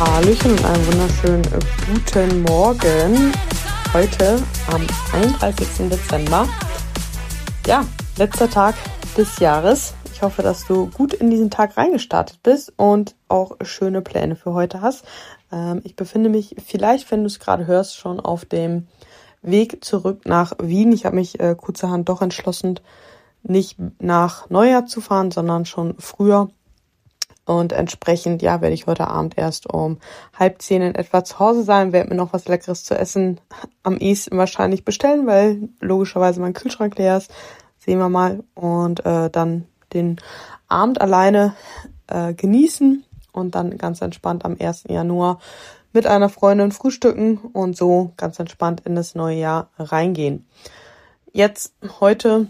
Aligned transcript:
Hallöchen 0.00 0.52
und 0.52 0.64
einen 0.64 0.86
wunderschönen 0.86 1.44
äh, 1.44 1.58
guten 1.92 2.42
Morgen. 2.44 3.32
Heute 3.92 4.42
am 4.72 4.86
31. 5.12 5.90
Dezember. 5.90 6.48
Ja, 7.66 7.84
letzter 8.16 8.48
Tag 8.48 8.76
des 9.18 9.38
Jahres. 9.40 9.92
Ich 10.10 10.22
hoffe, 10.22 10.40
dass 10.40 10.66
du 10.66 10.86
gut 10.86 11.12
in 11.12 11.28
diesen 11.28 11.50
Tag 11.50 11.76
reingestartet 11.76 12.42
bist 12.42 12.72
und 12.78 13.14
auch 13.28 13.56
schöne 13.60 14.00
Pläne 14.00 14.36
für 14.36 14.54
heute 14.54 14.80
hast. 14.80 15.04
Ähm, 15.52 15.82
ich 15.84 15.96
befinde 15.96 16.30
mich 16.30 16.56
vielleicht, 16.66 17.10
wenn 17.10 17.20
du 17.20 17.26
es 17.26 17.38
gerade 17.38 17.66
hörst, 17.66 17.98
schon 17.98 18.20
auf 18.20 18.46
dem 18.46 18.88
Weg 19.42 19.84
zurück 19.84 20.22
nach 20.24 20.54
Wien. 20.62 20.92
Ich 20.92 21.04
habe 21.04 21.16
mich 21.16 21.38
äh, 21.40 21.54
kurzerhand 21.54 22.08
doch 22.08 22.22
entschlossen, 22.22 22.80
nicht 23.42 23.76
nach 24.00 24.48
Neujahr 24.48 24.86
zu 24.86 25.02
fahren, 25.02 25.30
sondern 25.30 25.66
schon 25.66 25.96
früher. 25.98 26.48
Und 27.50 27.72
entsprechend, 27.72 28.42
ja, 28.42 28.60
werde 28.60 28.74
ich 28.74 28.86
heute 28.86 29.08
Abend 29.08 29.36
erst 29.36 29.66
um 29.66 29.98
halb 30.38 30.62
zehn 30.62 30.82
in 30.82 30.94
etwa 30.94 31.24
zu 31.24 31.40
Hause 31.40 31.64
sein, 31.64 31.92
werde 31.92 32.10
mir 32.10 32.14
noch 32.14 32.32
was 32.32 32.46
Leckeres 32.46 32.84
zu 32.84 32.96
essen 32.96 33.40
am 33.82 33.96
ehesten 33.96 34.38
wahrscheinlich 34.38 34.84
bestellen, 34.84 35.26
weil 35.26 35.68
logischerweise 35.80 36.40
mein 36.40 36.52
Kühlschrank 36.52 36.96
leer 36.96 37.16
ist. 37.16 37.32
Sehen 37.76 37.98
wir 37.98 38.08
mal. 38.08 38.44
Und 38.54 39.04
äh, 39.04 39.30
dann 39.30 39.66
den 39.92 40.20
Abend 40.68 41.00
alleine 41.00 41.56
äh, 42.06 42.34
genießen 42.34 43.04
und 43.32 43.56
dann 43.56 43.78
ganz 43.78 44.00
entspannt 44.00 44.44
am 44.44 44.56
1. 44.56 44.84
Januar 44.88 45.40
mit 45.92 46.06
einer 46.06 46.28
Freundin 46.28 46.70
frühstücken 46.70 47.38
und 47.38 47.76
so 47.76 48.12
ganz 48.16 48.38
entspannt 48.38 48.82
in 48.84 48.94
das 48.94 49.16
neue 49.16 49.40
Jahr 49.40 49.70
reingehen. 49.76 50.46
Jetzt 51.32 51.74
heute 51.98 52.46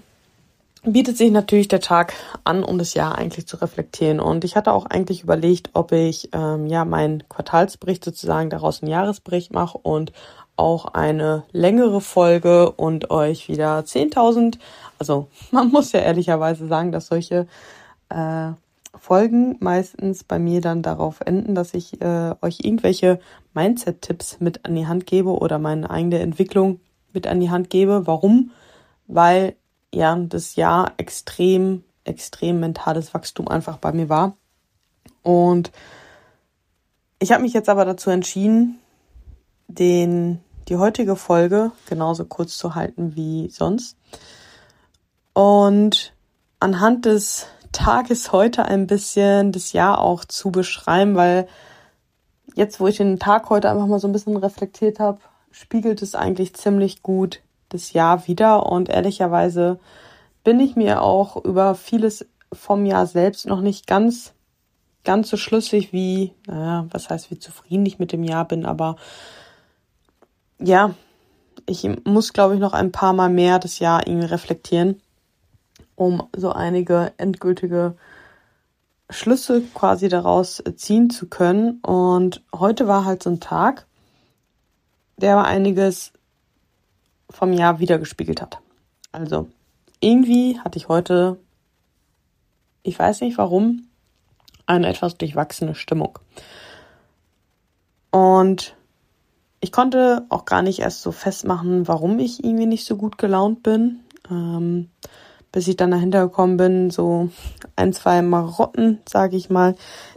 bietet 0.82 1.16
sich 1.16 1.30
natürlich 1.30 1.68
der 1.68 1.80
Tag 1.80 2.14
an, 2.44 2.64
um 2.64 2.78
das 2.78 2.94
Jahr 2.94 3.16
eigentlich 3.16 3.46
zu 3.46 3.56
reflektieren. 3.56 4.20
Und 4.20 4.44
ich 4.44 4.56
hatte 4.56 4.72
auch 4.72 4.86
eigentlich 4.86 5.22
überlegt, 5.22 5.70
ob 5.74 5.92
ich 5.92 6.30
ähm, 6.32 6.66
ja 6.66 6.84
meinen 6.84 7.28
Quartalsbericht 7.28 8.04
sozusagen 8.04 8.50
daraus 8.50 8.82
einen 8.82 8.90
Jahresbericht 8.90 9.52
mache 9.52 9.78
und 9.78 10.12
auch 10.56 10.86
eine 10.86 11.44
längere 11.52 12.00
Folge 12.00 12.70
und 12.70 13.10
euch 13.10 13.48
wieder 13.48 13.80
10.000, 13.80 14.58
also 14.98 15.28
man 15.50 15.70
muss 15.70 15.92
ja 15.92 16.00
ehrlicherweise 16.00 16.68
sagen, 16.68 16.92
dass 16.92 17.06
solche 17.06 17.46
äh, 18.10 18.50
Folgen 18.98 19.56
meistens 19.60 20.24
bei 20.24 20.38
mir 20.38 20.60
dann 20.60 20.82
darauf 20.82 21.20
enden, 21.20 21.54
dass 21.54 21.74
ich 21.74 22.00
äh, 22.02 22.34
euch 22.42 22.58
irgendwelche 22.62 23.20
Mindset-Tipps 23.54 24.40
mit 24.40 24.64
an 24.64 24.74
die 24.74 24.86
Hand 24.86 25.06
gebe 25.06 25.30
oder 25.30 25.58
meine 25.58 25.88
eigene 25.88 26.18
Entwicklung 26.18 26.80
mit 27.12 27.26
an 27.26 27.40
die 27.40 27.50
Hand 27.50 27.70
gebe. 27.70 28.06
Warum? 28.06 28.50
Weil 29.06 29.54
ja 29.94 30.16
das 30.16 30.56
Jahr 30.56 30.92
extrem, 30.96 31.84
extrem 32.04 32.60
mentales 32.60 33.12
Wachstum 33.14 33.48
einfach 33.48 33.78
bei 33.78 33.92
mir 33.92 34.08
war. 34.08 34.36
Und 35.22 35.70
ich 37.18 37.32
habe 37.32 37.42
mich 37.42 37.52
jetzt 37.52 37.68
aber 37.68 37.84
dazu 37.84 38.10
entschieden, 38.10 38.78
den, 39.68 40.40
die 40.68 40.76
heutige 40.76 41.16
Folge 41.16 41.72
genauso 41.86 42.24
kurz 42.24 42.56
zu 42.56 42.74
halten 42.74 43.14
wie 43.14 43.50
sonst. 43.50 43.96
Und 45.32 46.14
anhand 46.58 47.06
des 47.06 47.46
Tages 47.72 48.32
heute 48.32 48.64
ein 48.64 48.86
bisschen 48.86 49.52
das 49.52 49.72
Jahr 49.72 50.00
auch 50.00 50.24
zu 50.24 50.50
beschreiben, 50.50 51.14
weil 51.14 51.46
jetzt, 52.54 52.80
wo 52.80 52.88
ich 52.88 52.96
den 52.96 53.18
Tag 53.18 53.48
heute 53.50 53.70
einfach 53.70 53.86
mal 53.86 54.00
so 54.00 54.08
ein 54.08 54.12
bisschen 54.12 54.36
reflektiert 54.36 54.98
habe, 54.98 55.20
spiegelt 55.52 56.02
es 56.02 56.14
eigentlich 56.14 56.54
ziemlich 56.54 57.02
gut 57.02 57.42
das 57.70 57.92
Jahr 57.92 58.26
wieder 58.28 58.66
und 58.66 58.88
ehrlicherweise 58.88 59.80
bin 60.44 60.60
ich 60.60 60.76
mir 60.76 61.02
auch 61.02 61.42
über 61.44 61.74
vieles 61.74 62.26
vom 62.52 62.84
Jahr 62.86 63.06
selbst 63.06 63.46
noch 63.46 63.60
nicht 63.60 63.86
ganz 63.86 64.34
ganz 65.02 65.30
so 65.30 65.38
schlüssig 65.38 65.94
wie, 65.94 66.34
naja, 66.46 66.86
was 66.90 67.08
heißt, 67.08 67.30
wie 67.30 67.38
zufrieden 67.38 67.86
ich 67.86 67.98
mit 67.98 68.12
dem 68.12 68.22
Jahr 68.22 68.46
bin, 68.46 68.66
aber 68.66 68.96
ja, 70.58 70.94
ich 71.64 71.88
muss, 72.04 72.34
glaube 72.34 72.54
ich, 72.54 72.60
noch 72.60 72.74
ein 72.74 72.92
paar 72.92 73.14
Mal 73.14 73.30
mehr 73.30 73.58
das 73.58 73.78
Jahr 73.78 74.06
irgendwie 74.06 74.26
reflektieren 74.26 75.00
um 76.00 76.28
so 76.34 76.50
einige 76.50 77.12
endgültige 77.18 77.94
Schlüsse 79.10 79.60
quasi 79.74 80.08
daraus 80.08 80.62
ziehen 80.76 81.10
zu 81.10 81.28
können. 81.28 81.80
Und 81.82 82.42
heute 82.54 82.88
war 82.88 83.04
halt 83.04 83.22
so 83.22 83.28
ein 83.28 83.38
Tag, 83.38 83.86
der 85.18 85.36
war 85.36 85.44
einiges 85.44 86.12
vom 87.30 87.52
Jahr 87.52 87.78
wiedergespiegelt 87.78 88.42
hat. 88.42 88.58
Also 89.12 89.48
irgendwie 90.00 90.58
hatte 90.60 90.78
ich 90.78 90.88
heute, 90.88 91.38
ich 92.82 92.98
weiß 92.98 93.20
nicht 93.22 93.38
warum, 93.38 93.88
eine 94.66 94.88
etwas 94.88 95.16
durchwachsene 95.16 95.74
Stimmung. 95.74 96.18
Und 98.10 98.76
ich 99.60 99.72
konnte 99.72 100.24
auch 100.28 100.44
gar 100.44 100.62
nicht 100.62 100.80
erst 100.80 101.02
so 101.02 101.12
festmachen, 101.12 101.86
warum 101.86 102.18
ich 102.18 102.42
irgendwie 102.42 102.66
nicht 102.66 102.84
so 102.84 102.96
gut 102.96 103.18
gelaunt 103.18 103.62
bin. 103.62 104.00
Ähm, 104.30 104.90
bis 105.52 105.66
ich 105.68 105.76
dann 105.76 105.90
dahinter 105.90 106.26
gekommen 106.26 106.56
bin, 106.56 106.90
so 106.90 107.30
ein, 107.76 107.92
zwei 107.92 108.22
Marotten, 108.22 109.00
sage 109.08 109.36
ich 109.36 109.50
mal, 109.50 109.74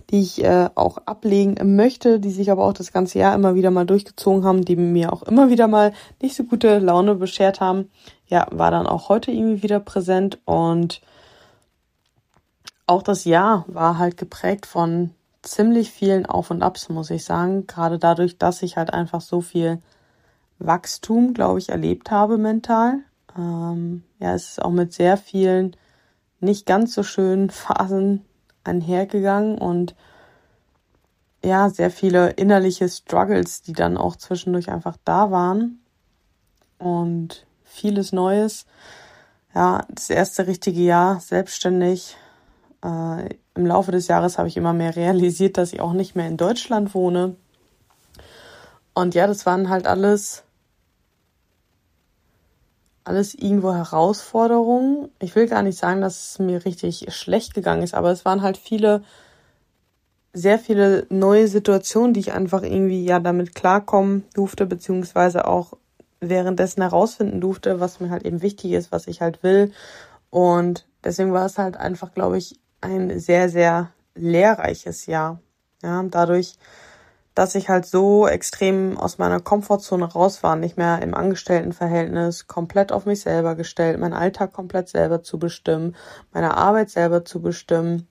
die 0.10 0.20
ich 0.20 0.44
äh, 0.44 0.70
auch 0.76 0.98
ablegen 1.06 1.76
möchte, 1.76 2.20
die 2.20 2.32
sich 2.32 2.52
aber 2.52 2.66
auch 2.66 2.74
das 2.74 2.92
ganze 2.94 3.20
Jahr 3.20 3.34
immer 3.34 3.56
wieder 3.56 3.72
mal 3.72 3.86
durchgezogen 3.86 4.44
haben, 4.44 4.64
die 4.64 4.76
mir 4.76 5.12
auch 5.12 5.24
immer 5.24 5.50
wieder 5.50 5.68
mal 5.68 5.94
nicht 6.22 6.36
so 6.36 6.44
gute 6.44 6.80
Laune 6.80 7.16
beschert 7.16 7.62
haben. 7.62 7.90
Ja, 8.28 8.48
war 8.52 8.72
dann 8.72 8.88
auch 8.88 9.10
heute 9.10 9.32
irgendwie 9.32 9.64
wieder 9.64 9.80
präsent 9.80 10.40
und 10.46 11.02
auch 12.86 13.02
das 13.02 13.26
Jahr 13.26 13.66
war 13.68 13.98
halt 13.98 14.18
geprägt 14.18 14.66
von 14.66 15.12
ziemlich 15.42 15.92
vielen 15.92 16.26
Auf 16.26 16.52
und 16.52 16.62
Abs, 16.64 16.90
muss 16.90 17.10
ich 17.10 17.26
sagen. 17.26 17.68
Gerade 17.68 17.98
dadurch, 17.98 18.38
dass 18.38 18.62
ich 18.62 18.78
halt 18.78 18.94
einfach 18.94 19.22
so 19.22 19.42
viel 19.42 19.80
Wachstum, 20.60 21.34
glaube 21.34 21.60
ich, 21.60 21.70
erlebt 21.70 22.12
habe 22.12 22.38
mental. 22.38 23.00
Ähm, 23.38 24.04
ja, 24.20 24.34
es 24.34 24.52
ist 24.52 24.62
auch 24.62 24.72
mit 24.72 24.94
sehr 24.94 25.18
vielen 25.18 25.76
nicht 26.40 26.66
ganz 26.66 26.94
so 26.94 27.04
schönen 27.04 27.50
Phasen 27.50 28.26
einhergegangen 28.64 29.58
und 29.58 29.96
ja, 31.44 31.70
sehr 31.70 31.92
viele 31.92 32.30
innerliche 32.32 32.88
Struggles, 32.88 33.62
die 33.62 33.74
dann 33.74 33.98
auch 33.98 34.16
zwischendurch 34.16 34.70
einfach 34.70 34.96
da 35.04 35.30
waren 35.30 35.80
und 36.78 37.46
vieles 37.64 38.14
Neues. 38.14 38.66
Ja, 39.54 39.86
das 39.90 40.10
erste 40.10 40.48
richtige 40.48 40.82
Jahr 40.82 41.20
selbstständig. 41.20 42.16
Äh, 42.84 43.30
Im 43.56 43.66
Laufe 43.66 43.92
des 43.92 44.08
Jahres 44.08 44.38
habe 44.38 44.48
ich 44.48 44.58
immer 44.58 44.74
mehr 44.74 44.96
realisiert, 44.96 45.58
dass 45.58 45.74
ich 45.74 45.82
auch 45.82 45.94
nicht 45.94 46.16
mehr 46.16 46.28
in 46.28 46.38
Deutschland 46.38 46.94
wohne. 46.96 47.36
Und 48.94 49.14
ja, 49.14 49.28
das 49.28 49.46
waren 49.46 49.70
halt 49.70 49.86
alles 49.86 50.44
alles 53.04 53.34
irgendwo 53.34 53.74
Herausforderungen. 53.74 55.10
Ich 55.20 55.36
will 55.36 55.48
gar 55.48 55.62
nicht 55.62 55.78
sagen, 55.78 56.02
dass 56.02 56.32
es 56.32 56.40
mir 56.40 56.66
richtig 56.66 57.14
schlecht 57.14 57.54
gegangen 57.54 57.84
ist, 57.84 57.94
aber 57.94 58.12
es 58.12 58.26
waren 58.26 58.42
halt 58.42 58.58
viele, 58.58 59.04
sehr 60.34 60.58
viele 60.58 61.06
neue 61.10 61.48
Situationen, 61.48 62.14
die 62.14 62.22
ich 62.22 62.34
einfach 62.34 62.64
irgendwie 62.64 63.06
ja 63.06 63.20
damit 63.20 63.56
klarkommen 63.56 64.24
durfte, 64.34 64.66
beziehungsweise 64.66 65.48
auch 65.48 65.74
währenddessen 66.20 66.82
herausfinden 66.82 67.42
durfte, 67.42 67.80
was 67.80 68.00
mir 68.00 68.10
halt 68.10 68.24
eben 68.24 68.42
wichtig 68.42 68.72
ist, 68.72 68.92
was 68.92 69.08
ich 69.08 69.22
halt 69.22 69.44
will. 69.44 69.72
Und 70.30 70.86
deswegen 71.04 71.34
war 71.34 71.46
es 71.46 71.58
halt 71.58 71.78
einfach, 71.78 72.14
glaube 72.14 72.38
ich, 72.38 72.60
ein 72.82 73.20
sehr, 73.20 73.50
sehr 73.50 73.92
lehrreiches 74.16 75.06
Jahr. 75.06 75.40
Ja, 75.84 76.02
dadurch 76.04 76.56
dass 77.36 77.56
ich 77.56 77.70
halt 77.70 77.86
so 77.86 78.28
extrem 78.28 78.98
aus 78.98 79.18
meiner 79.18 79.40
Komfortzone 79.40 80.06
raus 80.06 80.44
war, 80.44 80.56
nicht 80.56 80.78
mehr 80.78 81.02
im 81.02 81.16
Angestelltenverhältnis, 81.16 82.48
komplett 82.48 82.92
auf 82.92 83.06
mich 83.06 83.22
selber 83.22 83.56
gestellt, 83.56 84.00
meinen 84.00 84.14
Alltag 84.14 84.54
komplett 84.54 84.90
selber 84.90 85.24
zu 85.24 85.40
bestimmen, 85.40 85.96
meine 86.32 86.56
Arbeit 86.56 86.90
selber 86.90 87.26
zu 87.26 87.42
bestimmen, 87.42 88.08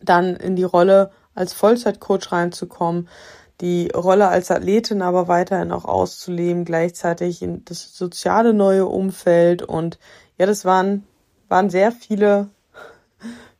dann 0.00 0.36
in 0.36 0.56
die 0.56 0.64
Rolle 0.64 1.10
als 1.34 1.52
Vollzeitcoach 1.52 2.32
reinzukommen, 2.32 3.08
die 3.60 3.88
Rolle 3.94 4.28
als 4.28 4.50
Athletin 4.50 5.02
aber 5.02 5.28
weiterhin 5.28 5.72
auch 5.72 5.84
auszuleben, 5.84 6.64
gleichzeitig 6.64 7.42
in 7.42 7.64
das 7.64 7.96
soziale 7.96 8.52
neue 8.52 8.86
Umfeld. 8.86 9.62
Und 9.62 9.98
ja, 10.38 10.46
das 10.46 10.64
waren, 10.64 11.04
waren 11.48 11.70
sehr 11.70 11.90
viele 11.90 12.50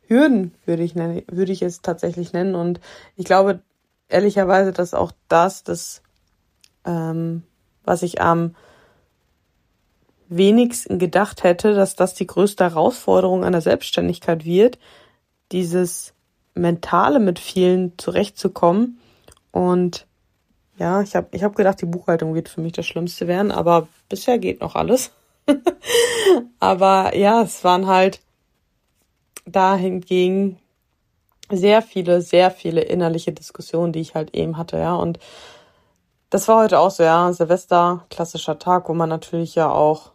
Hürden, 0.07 0.53
würde 0.65 0.83
ich, 0.83 0.95
nennen, 0.95 1.23
würde 1.27 1.51
ich 1.51 1.61
es 1.61 1.81
tatsächlich 1.81 2.31
nennen. 2.31 2.55
Und 2.55 2.79
ich 3.15 3.25
glaube, 3.25 3.61
ehrlicherweise, 4.09 4.71
dass 4.71 4.93
auch 4.93 5.11
das, 5.27 5.63
das, 5.63 6.01
ähm, 6.85 7.43
was 7.83 8.03
ich 8.03 8.21
am 8.21 8.55
wenigsten 10.29 10.99
gedacht 10.99 11.43
hätte, 11.43 11.73
dass 11.73 11.95
das 11.95 12.13
die 12.13 12.27
größte 12.27 12.63
Herausforderung 12.65 13.43
an 13.43 13.53
der 13.53 13.61
Selbstständigkeit 13.61 14.45
wird, 14.45 14.77
dieses 15.51 16.13
mentale 16.53 17.19
mit 17.19 17.39
vielen 17.39 17.97
zurechtzukommen. 17.97 18.99
Und 19.51 20.05
ja, 20.77 21.01
ich 21.01 21.15
habe 21.15 21.27
ich 21.31 21.43
hab 21.43 21.55
gedacht, 21.55 21.81
die 21.81 21.85
Buchhaltung 21.85 22.35
wird 22.35 22.49
für 22.49 22.61
mich 22.61 22.73
das 22.73 22.85
Schlimmste 22.85 23.27
werden, 23.27 23.51
aber 23.51 23.87
bisher 24.09 24.37
geht 24.37 24.61
noch 24.61 24.75
alles. 24.75 25.11
aber 26.59 27.15
ja, 27.15 27.41
es 27.41 27.63
waren 27.63 27.87
halt 27.87 28.19
dahingegen 29.45 30.57
sehr 31.49 31.81
viele, 31.81 32.21
sehr 32.21 32.51
viele 32.51 32.81
innerliche 32.81 33.31
Diskussionen, 33.31 33.93
die 33.93 34.01
ich 34.01 34.15
halt 34.15 34.35
eben 34.35 34.57
hatte, 34.57 34.77
ja. 34.77 34.95
Und 34.95 35.19
das 36.29 36.47
war 36.47 36.63
heute 36.63 36.79
auch 36.79 36.91
so, 36.91 37.03
ja, 37.03 37.31
Silvester, 37.31 38.05
klassischer 38.09 38.59
Tag, 38.59 38.89
wo 38.89 38.93
man 38.93 39.09
natürlich 39.09 39.55
ja 39.55 39.71
auch 39.71 40.11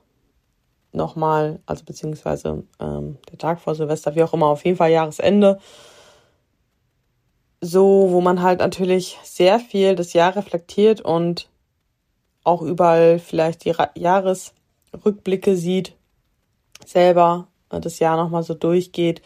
nochmal, 0.92 1.60
also 1.66 1.84
beziehungsweise 1.84 2.64
ähm, 2.78 3.18
der 3.30 3.38
Tag 3.38 3.60
vor 3.60 3.74
Silvester, 3.74 4.14
wie 4.14 4.22
auch 4.22 4.34
immer, 4.34 4.46
auf 4.46 4.64
jeden 4.64 4.76
Fall 4.76 4.90
Jahresende, 4.90 5.58
so, 7.62 8.08
wo 8.10 8.20
man 8.20 8.42
halt 8.42 8.58
natürlich 8.58 9.18
sehr 9.22 9.58
viel 9.60 9.94
das 9.94 10.12
Jahr 10.12 10.36
reflektiert 10.36 11.00
und 11.00 11.48
auch 12.44 12.60
überall 12.60 13.18
vielleicht 13.18 13.64
die 13.64 13.72
Jahresrückblicke 13.94 15.56
sieht, 15.56 15.94
selber 16.84 17.46
äh, 17.70 17.80
das 17.80 18.00
Jahr 18.00 18.16
nochmal 18.16 18.42
so 18.42 18.54
durchgeht, 18.54 19.22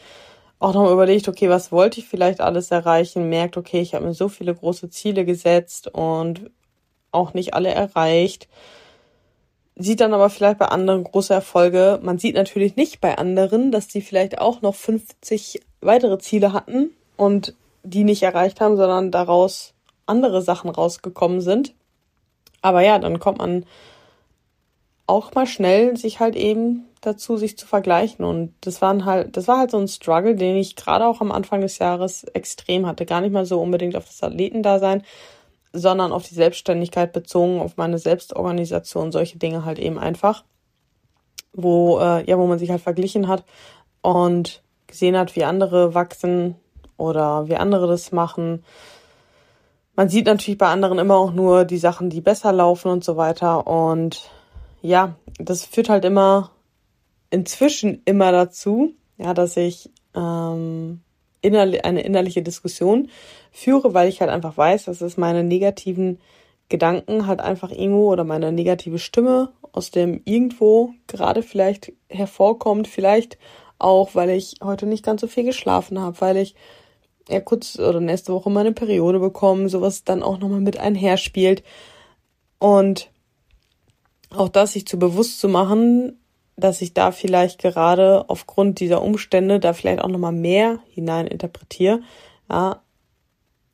auch 0.58 0.73
nochmal 0.73 0.93
überlegt, 0.93 1.29
okay, 1.29 1.49
was 1.50 1.70
wollte 1.70 2.00
ich 2.00 2.08
vielleicht 2.08 2.41
alles 2.41 2.70
erreichen, 2.70 3.29
merkt, 3.29 3.56
okay, 3.56 3.81
ich 3.81 3.94
habe 3.94 4.06
mir 4.06 4.14
so 4.14 4.29
viele 4.29 4.55
große 4.55 4.88
Ziele 4.91 5.25
gesetzt 5.25 5.88
und 5.88 6.50
auch 7.12 7.35
nicht 7.35 7.55
alle 7.55 7.70
erreicht. 7.70 8.49
Sieht 9.75 10.00
dann 10.00 10.14
aber 10.14 10.31
vielleicht 10.31 10.58
bei 10.58 10.67
anderen 10.67 11.05
große 11.05 11.35
Erfolge. 11.35 12.00
Man 12.03 12.19
sieht 12.19 12.35
natürlich 12.35 12.76
nicht 12.76 13.00
bei 13.00 13.19
anderen, 13.19 13.70
dass 13.70 13.88
die 13.88 14.00
vielleicht 14.00 14.38
auch 14.38 14.62
noch 14.62 14.75
50 14.75 15.61
weitere 15.82 16.19
Ziele 16.19 16.55
hatten 16.55 16.91
und 17.17 17.55
die 17.82 18.05
nicht 18.05 18.23
erreicht 18.23 18.61
haben, 18.61 18.76
sondern 18.76 19.11
daraus 19.11 19.75
andere 20.06 20.41
Sachen 20.41 20.70
rausgekommen 20.70 21.43
sind. 21.43 21.75
Aber 22.62 22.81
ja, 22.81 22.99
dann 22.99 23.19
kommt 23.19 23.38
man 23.38 23.67
auch 25.06 25.35
mal 25.35 25.47
schnell 25.47 25.97
sich 25.97 26.20
halt 26.20 26.37
eben 26.37 26.85
dazu, 27.06 27.37
sich 27.37 27.56
zu 27.56 27.67
vergleichen. 27.67 28.25
Und 28.25 28.55
das 28.61 28.82
waren 28.82 29.05
halt, 29.05 29.37
das 29.37 29.49
war 29.49 29.58
halt 29.58 29.70
so 29.70 29.79
ein 29.79 29.88
Struggle, 29.88 30.35
den 30.35 30.56
ich 30.56 30.76
gerade 30.76 31.06
auch 31.06 31.20
am 31.20 31.32
Anfang 31.32 31.61
des 31.61 31.79
Jahres 31.79 32.25
extrem 32.25 32.87
hatte. 32.87 33.06
Gar 33.06 33.20
nicht 33.20 33.32
mal 33.32 33.47
so 33.47 33.61
unbedingt 33.61 33.97
auf 33.97 34.06
das 34.06 34.23
Athletendasein, 34.23 35.03
sondern 35.73 36.12
auf 36.12 36.26
die 36.29 36.35
Selbstständigkeit 36.35 37.12
bezogen, 37.12 37.61
auf 37.61 37.76
meine 37.76 37.99
Selbstorganisation, 37.99 39.12
solche 39.12 39.38
Dinge 39.38 39.64
halt 39.64 39.79
eben 39.79 39.99
einfach. 39.99 40.44
Wo, 41.53 41.99
äh, 41.99 42.29
ja, 42.29 42.38
wo 42.38 42.47
man 42.47 42.58
sich 42.58 42.70
halt 42.70 42.82
verglichen 42.82 43.29
hat 43.29 43.44
und 44.02 44.62
gesehen 44.87 45.17
hat, 45.17 45.37
wie 45.37 45.44
andere 45.44 45.94
wachsen 45.94 46.56
oder 46.99 47.49
wie 47.49 47.56
andere 47.56 47.87
das 47.87 48.12
machen 48.12 48.62
man 49.97 50.11
sieht 50.11 50.26
natürlich 50.26 50.59
bei 50.59 50.69
anderen 50.69 50.99
immer 50.99 51.17
auch 51.17 51.32
nur 51.32 51.64
die 51.64 51.79
Sachen, 51.79 52.11
die 52.11 52.20
besser 52.20 52.52
laufen 52.52 52.91
und 52.91 53.02
so 53.02 53.17
weiter. 53.17 53.67
Und 53.67 54.31
ja, 54.82 55.17
das 55.38 55.64
führt 55.64 55.88
halt 55.88 56.05
immer 56.05 56.50
inzwischen 57.31 58.02
immer 58.05 58.32
dazu, 58.32 58.94
ja, 59.19 59.34
dass 59.34 59.56
ich 59.56 59.90
ähm, 60.14 61.00
innerli 61.40 61.81
eine 61.81 62.02
innerliche 62.02 62.43
Diskussion 62.43 63.08
führe, 63.52 63.94
weil 63.94 64.08
ich 64.08 64.20
halt 64.20 64.31
einfach 64.31 64.56
weiß, 64.56 64.84
dass 64.84 65.00
es 65.00 65.17
meine 65.17 65.44
negativen 65.44 66.19
Gedanken 66.69 67.26
halt 67.26 67.40
einfach 67.40 67.70
irgendwo 67.70 68.11
oder 68.11 68.25
meine 68.25 68.50
negative 68.52 68.99
Stimme 68.99 69.52
aus 69.73 69.90
dem 69.90 70.23
irgendwo 70.25 70.94
gerade 71.06 71.43
vielleicht 71.43 71.93
hervorkommt, 72.08 72.88
vielleicht 72.88 73.38
auch, 73.78 74.14
weil 74.14 74.31
ich 74.31 74.56
heute 74.62 74.87
nicht 74.87 75.05
ganz 75.05 75.20
so 75.20 75.26
viel 75.26 75.44
geschlafen 75.44 76.00
habe, 76.00 76.20
weil 76.20 76.38
ich 76.38 76.55
ja 77.28 77.40
kurz 77.40 77.78
oder 77.78 78.00
nächste 78.00 78.32
Woche 78.32 78.50
meine 78.50 78.73
Periode 78.73 79.19
bekommen, 79.19 79.69
sowas 79.69 80.05
dann 80.05 80.23
auch 80.23 80.38
nochmal 80.38 80.61
mit 80.61 80.78
einher 80.78 81.17
spielt. 81.17 81.62
Und 82.58 83.11
auch 84.31 84.49
das 84.49 84.73
sich 84.73 84.87
zu 84.87 84.99
bewusst 84.99 85.40
zu 85.40 85.49
machen, 85.49 86.19
dass 86.56 86.81
ich 86.81 86.94
da 86.94 87.12
vielleicht 87.12 87.61
gerade 87.61 88.25
aufgrund 88.29 88.81
dieser 88.81 89.03
Umstände 89.03 89.61
da 89.61 89.73
vielleicht 89.73 90.00
auch 90.00 90.08
nochmal 90.08 90.32
mehr 90.32 90.81
hinein 90.88 91.26
interpretiere. 91.26 92.00
Ja, 92.50 92.82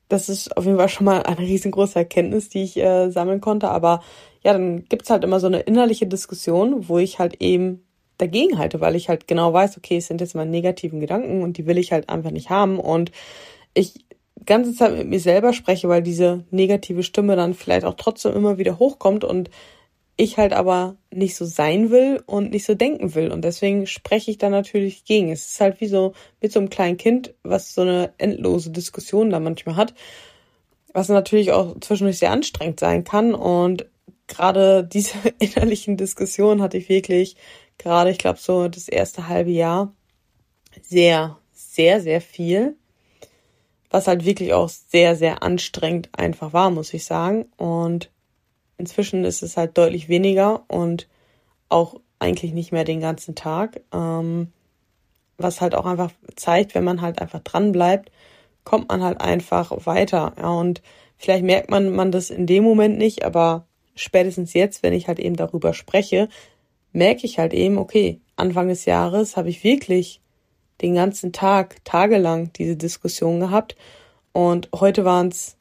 das 0.08 0.28
ist 0.28 0.56
auf 0.56 0.64
jeden 0.64 0.76
Fall 0.76 0.88
schon 0.88 1.06
mal 1.06 1.22
eine 1.22 1.38
riesengroße 1.38 1.98
Erkenntnis, 1.98 2.48
die 2.48 2.64
ich 2.64 2.76
äh, 2.76 3.10
sammeln 3.10 3.40
konnte. 3.40 3.70
Aber 3.70 4.02
ja, 4.42 4.52
dann 4.52 4.84
gibt's 4.84 5.10
halt 5.10 5.24
immer 5.24 5.40
so 5.40 5.46
eine 5.46 5.60
innerliche 5.60 6.06
Diskussion, 6.06 6.88
wo 6.88 6.98
ich 6.98 7.18
halt 7.18 7.40
eben 7.40 7.84
dagegen 8.18 8.58
halte, 8.58 8.80
weil 8.80 8.94
ich 8.96 9.08
halt 9.08 9.26
genau 9.26 9.52
weiß, 9.52 9.78
okay, 9.78 9.96
es 9.96 10.08
sind 10.08 10.20
jetzt 10.20 10.34
meine 10.34 10.50
negativen 10.50 11.00
Gedanken 11.00 11.42
und 11.42 11.56
die 11.56 11.66
will 11.66 11.78
ich 11.78 11.92
halt 11.92 12.08
einfach 12.08 12.30
nicht 12.30 12.50
haben 12.50 12.78
und 12.78 13.10
ich 13.74 14.04
ganze 14.44 14.74
Zeit 14.74 14.96
mit 14.96 15.08
mir 15.08 15.20
selber 15.20 15.52
spreche, 15.52 15.88
weil 15.88 16.02
diese 16.02 16.44
negative 16.50 17.02
Stimme 17.02 17.36
dann 17.36 17.54
vielleicht 17.54 17.84
auch 17.84 17.94
trotzdem 17.94 18.34
immer 18.34 18.58
wieder 18.58 18.78
hochkommt 18.78 19.24
und 19.24 19.50
ich 20.16 20.36
halt 20.36 20.52
aber 20.52 20.96
nicht 21.10 21.36
so 21.36 21.44
sein 21.44 21.90
will 21.90 22.22
und 22.26 22.50
nicht 22.50 22.64
so 22.64 22.74
denken 22.74 23.14
will. 23.14 23.32
Und 23.32 23.42
deswegen 23.42 23.86
spreche 23.86 24.30
ich 24.30 24.38
da 24.38 24.50
natürlich 24.50 25.04
gegen. 25.04 25.30
Es 25.30 25.46
ist 25.52 25.60
halt 25.60 25.80
wie 25.80 25.86
so 25.86 26.12
mit 26.40 26.52
so 26.52 26.60
einem 26.60 26.70
kleinen 26.70 26.96
Kind, 26.96 27.34
was 27.42 27.74
so 27.74 27.82
eine 27.82 28.12
endlose 28.18 28.70
Diskussion 28.70 29.30
da 29.30 29.40
manchmal 29.40 29.76
hat, 29.76 29.94
was 30.92 31.08
natürlich 31.08 31.52
auch 31.52 31.78
zwischendurch 31.80 32.18
sehr 32.18 32.30
anstrengend 32.30 32.80
sein 32.80 33.04
kann. 33.04 33.34
Und 33.34 33.86
gerade 34.26 34.84
diese 34.84 35.16
innerlichen 35.38 35.96
Diskussionen 35.96 36.60
hatte 36.60 36.78
ich 36.78 36.88
wirklich 36.88 37.36
gerade, 37.78 38.10
ich 38.10 38.18
glaube, 38.18 38.38
so 38.38 38.68
das 38.68 38.88
erste 38.88 39.28
halbe 39.28 39.50
Jahr 39.50 39.94
sehr, 40.82 41.38
sehr, 41.52 42.00
sehr 42.00 42.20
viel. 42.20 42.76
Was 43.90 44.06
halt 44.06 44.24
wirklich 44.24 44.54
auch 44.54 44.70
sehr, 44.70 45.16
sehr 45.16 45.42
anstrengend 45.42 46.08
einfach 46.12 46.52
war, 46.52 46.70
muss 46.70 46.94
ich 46.94 47.04
sagen. 47.04 47.46
Und 47.56 48.11
inzwischen 48.78 49.24
ist 49.24 49.42
es 49.42 49.56
halt 49.56 49.76
deutlich 49.78 50.08
weniger 50.08 50.64
und 50.68 51.08
auch 51.68 52.00
eigentlich 52.18 52.52
nicht 52.52 52.72
mehr 52.72 52.84
den 52.84 53.00
ganzen 53.00 53.34
Tag. 53.34 53.80
Ähm, 53.92 54.52
was 55.38 55.60
halt 55.60 55.74
auch 55.74 55.86
einfach 55.86 56.12
zeigt, 56.36 56.74
wenn 56.74 56.84
man 56.84 57.00
halt 57.00 57.20
einfach 57.20 57.40
dran 57.40 57.72
bleibt, 57.72 58.10
kommt 58.64 58.88
man 58.88 59.02
halt 59.02 59.20
einfach 59.20 59.86
weiter. 59.86 60.34
Ja, 60.38 60.50
und 60.50 60.82
vielleicht 61.16 61.44
merkt 61.44 61.70
man, 61.70 61.90
man 61.90 62.12
das 62.12 62.30
in 62.30 62.46
dem 62.46 62.64
Moment 62.64 62.98
nicht, 62.98 63.24
aber 63.24 63.66
spätestens 63.94 64.52
jetzt, 64.54 64.82
wenn 64.82 64.92
ich 64.92 65.08
halt 65.08 65.18
eben 65.18 65.36
darüber 65.36 65.74
spreche, 65.74 66.28
merke 66.92 67.26
ich 67.26 67.38
halt 67.38 67.54
eben, 67.54 67.78
okay, 67.78 68.20
Anfang 68.36 68.68
des 68.68 68.84
Jahres 68.84 69.36
habe 69.36 69.48
ich 69.48 69.64
wirklich 69.64 70.20
den 70.80 70.94
ganzen 70.94 71.32
Tag, 71.32 71.84
tagelang 71.84 72.52
diese 72.52 72.76
Diskussion 72.76 73.40
gehabt 73.40 73.76
und 74.32 74.68
heute 74.74 75.04
waren 75.04 75.28
es 75.28 75.56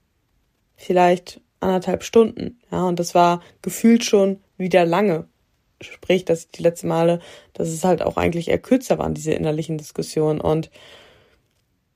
vielleicht 0.75 1.42
anderthalb 1.62 2.04
Stunden, 2.04 2.60
ja, 2.72 2.84
und 2.86 3.00
das 3.00 3.16
war 3.16 3.42
gefühlt 3.62 4.04
schon 4.04 4.40
wieder 4.58 4.86
lange. 4.86 5.28
Sprich, 5.80 6.25
dass 6.25 6.52
die 6.52 6.62
letzten 6.62 6.88
Male, 6.88 7.19
dass 7.54 7.69
es 7.69 7.84
halt 7.84 8.02
auch 8.04 8.18
eigentlich 8.18 8.50
eher 8.50 8.60
kürzer 8.60 9.00
waren, 9.00 9.13
diese 9.13 9.34
innerlichen 9.34 9.77
Diskussionen 9.77 10.41
und 10.41 10.70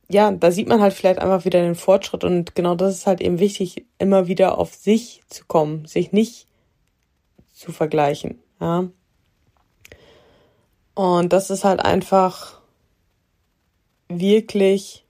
ja, 0.07 0.31
da 0.31 0.51
sieht 0.51 0.67
man 0.67 0.81
halt 0.81 0.93
vielleicht 0.93 1.19
einfach 1.19 1.45
wieder 1.45 1.61
den 1.61 1.75
Fortschritt 1.75 2.23
und 2.23 2.55
genau 2.55 2.75
das 2.75 2.95
ist 2.95 3.07
halt 3.07 3.21
eben 3.21 3.39
wichtig, 3.39 3.85
immer 3.97 4.27
wieder 4.27 4.57
auf 4.57 4.73
sich 4.75 5.21
zu 5.27 5.45
kommen, 5.45 5.85
sich 5.85 6.11
nicht 6.11 6.47
zu 7.53 7.71
vergleichen, 7.71 8.39
ja. 8.59 8.89
Und 10.93 11.33
das 11.33 11.49
ist 11.49 11.63
halt 11.63 11.81
einfach 11.81 12.61
wirklich, 14.07 15.04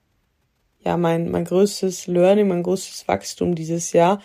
ja, 0.85 0.97
mein, 0.97 1.31
mein 1.31 1.45
größtes 1.45 2.07
Learning, 2.07 2.47
mein 2.47 2.63
größtes 2.63 3.07
Wachstum 3.07 3.55
dieses 3.55 3.91
Jahr, 3.91 4.21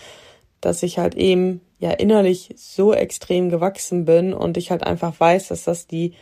dass 0.61 0.83
ich 0.83 0.99
halt 0.99 1.14
eben, 1.14 1.62
ja, 1.79 1.90
innerlich 1.90 2.55
so 2.57 2.93
extrem 2.93 3.49
gewachsen 3.49 4.05
bin 4.05 4.35
und 4.35 4.59
ich 4.59 4.71
halt 4.71 4.83
einfach 4.85 5.19
weiß, 5.19 5.49
dass 5.49 5.64
das 5.64 5.87
die 5.87 6.14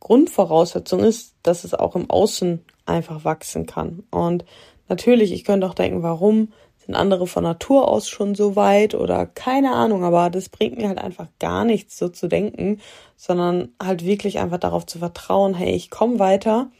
Grundvoraussetzung 0.00 1.00
ist, 1.00 1.34
dass 1.42 1.64
es 1.64 1.74
auch 1.74 1.94
im 1.94 2.10
Außen 2.10 2.64
einfach 2.86 3.24
wachsen 3.24 3.66
kann. 3.66 4.02
Und 4.10 4.44
natürlich, 4.88 5.32
ich 5.32 5.44
könnte 5.44 5.68
auch 5.68 5.74
denken, 5.74 6.02
warum 6.02 6.52
sind 6.88 6.94
andere 6.94 7.26
von 7.26 7.44
Natur 7.44 7.86
aus 7.86 8.08
schon 8.08 8.34
so 8.34 8.56
weit 8.56 8.94
oder 8.94 9.26
keine 9.26 9.72
Ahnung, 9.72 10.04
aber 10.04 10.30
das 10.30 10.48
bringt 10.48 10.78
mir 10.78 10.88
halt 10.88 10.98
einfach 10.98 11.28
gar 11.38 11.64
nichts, 11.64 11.98
so 11.98 12.08
zu 12.08 12.28
denken, 12.28 12.80
sondern 13.16 13.68
halt 13.82 14.04
wirklich 14.04 14.38
einfach 14.38 14.58
darauf 14.58 14.86
zu 14.86 14.98
vertrauen, 14.98 15.54
hey, 15.54 15.74
ich 15.74 15.90
komme 15.90 16.18
weiter. 16.18 16.70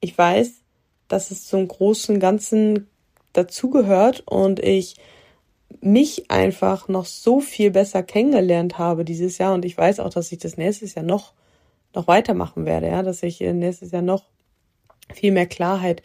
Ich 0.00 0.16
weiß, 0.16 0.59
dass 1.10 1.30
es 1.30 1.46
zum 1.46 1.66
großen 1.68 2.20
Ganzen 2.20 2.88
dazugehört 3.32 4.22
und 4.26 4.60
ich 4.60 4.96
mich 5.80 6.30
einfach 6.30 6.88
noch 6.88 7.04
so 7.04 7.40
viel 7.40 7.70
besser 7.70 8.02
kennengelernt 8.02 8.78
habe 8.78 9.04
dieses 9.04 9.38
Jahr. 9.38 9.52
Und 9.52 9.64
ich 9.64 9.76
weiß 9.76 10.00
auch, 10.00 10.10
dass 10.10 10.32
ich 10.32 10.38
das 10.38 10.56
nächstes 10.56 10.94
Jahr 10.94 11.04
noch 11.04 11.34
noch 11.92 12.06
weitermachen 12.06 12.66
werde, 12.66 12.86
ja, 12.86 13.02
dass 13.02 13.24
ich 13.24 13.40
nächstes 13.40 13.90
Jahr 13.90 14.02
noch 14.02 14.22
viel 15.12 15.32
mehr 15.32 15.46
Klarheit 15.46 16.02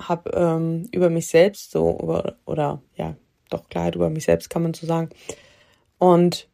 habe 0.00 0.30
ähm, 0.30 0.88
über 0.92 1.10
mich 1.10 1.26
selbst 1.26 1.72
so 1.72 1.98
über, 2.00 2.36
oder 2.44 2.80
ja 2.94 3.16
doch 3.50 3.68
Klarheit 3.68 3.96
über 3.96 4.08
mich 4.08 4.24
selbst 4.24 4.48
kann 4.48 4.62
man 4.62 4.74
so 4.74 4.86
sagen. 4.86 5.10
Und 5.98 6.48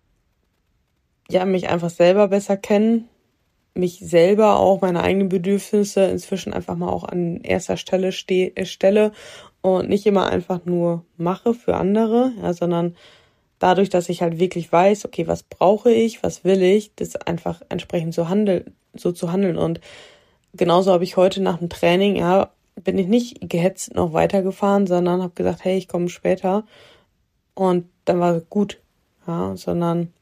ja 1.29 1.45
mich 1.45 1.69
einfach 1.69 1.91
selber 1.91 2.29
besser 2.29 2.57
kennen 2.57 3.11
mich 3.75 4.01
selber 4.01 4.59
auch 4.59 4.81
meine 4.81 5.03
eigenen 5.03 5.29
Bedürfnisse 5.29 6.05
inzwischen 6.05 6.53
einfach 6.53 6.77
mal 6.77 6.89
auch 6.89 7.05
an 7.05 7.41
erster 7.43 7.77
Stelle 7.77 8.13
ste 8.13 8.57
äh, 8.57 8.67
stelle 8.67 9.13
und 9.61 9.89
nicht 9.89 10.07
immer 10.07 10.27
einfach 10.29 10.65
nur 10.65 11.05
mache 11.17 11.55
für 11.55 11.77
andere 11.77 12.33
ja 12.41 12.53
sondern 12.53 12.97
dadurch 13.59 13.89
dass 13.89 14.09
ich 14.09 14.23
halt 14.23 14.39
wirklich 14.39 14.71
weiß 14.71 15.05
okay 15.05 15.27
was 15.27 15.43
brauche 15.43 15.91
ich 15.91 16.23
was 16.23 16.45
will 16.45 16.63
ich 16.63 16.95
das 16.97 17.17
einfach 17.17 17.63
entsprechend 17.69 18.15
so 18.15 18.29
handeln 18.29 18.75
so 18.95 19.13
zu 19.13 19.33
handeln 19.33 19.57
und 19.57 19.81
genauso 20.53 20.93
habe 20.93 21.05
ich 21.05 21.17
heute 21.17 21.43
nach 21.43 21.59
dem 21.59 21.71
Training 21.71 22.17
ja 22.17 22.51
bin 22.77 22.99
ich 22.99 23.07
nicht 23.07 23.49
gehetzt 23.49 23.95
noch 23.95 24.13
weitergefahren, 24.13 24.87
sondern 24.87 25.23
habe 25.23 25.35
gesagt, 25.35 25.65
hey, 25.65 25.77
ich 25.77 25.89
komme 25.89 26.09
später. 26.09 26.65
Und 27.55 27.89
dann 28.05 28.21
war 28.21 28.41
gut, 28.41 28.81
ja, 29.27 29.57
sondern 29.57 30.13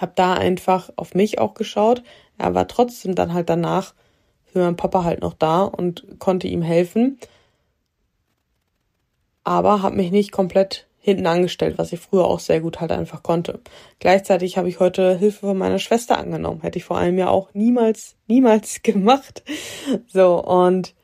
habe 0.00 0.12
da 0.14 0.34
einfach 0.34 0.90
auf 0.96 1.14
mich 1.14 1.38
auch 1.38 1.54
geschaut. 1.54 2.02
Er 2.38 2.54
war 2.54 2.68
trotzdem 2.68 3.14
dann 3.14 3.32
halt 3.32 3.48
danach 3.48 3.94
für 4.52 4.60
meinen 4.60 4.76
Papa 4.76 5.04
halt 5.04 5.20
noch 5.20 5.34
da 5.34 5.62
und 5.62 6.18
konnte 6.18 6.48
ihm 6.48 6.62
helfen. 6.62 7.18
Aber 9.44 9.82
habe 9.82 9.96
mich 9.96 10.10
nicht 10.10 10.32
komplett 10.32 10.86
hinten 10.98 11.26
angestellt, 11.26 11.78
was 11.78 11.92
ich 11.92 12.00
früher 12.00 12.24
auch 12.24 12.40
sehr 12.40 12.60
gut 12.60 12.80
halt 12.80 12.90
einfach 12.90 13.22
konnte. 13.22 13.60
Gleichzeitig 14.00 14.58
habe 14.58 14.68
ich 14.68 14.80
heute 14.80 15.16
Hilfe 15.16 15.46
von 15.46 15.56
meiner 15.56 15.78
Schwester 15.78 16.18
angenommen. 16.18 16.62
Hätte 16.62 16.78
ich 16.78 16.84
vor 16.84 16.98
allem 16.98 17.16
ja 17.16 17.28
auch 17.28 17.54
niemals, 17.54 18.16
niemals 18.26 18.80
gemacht. 18.82 19.44
So, 20.08 20.42
und 20.42 20.94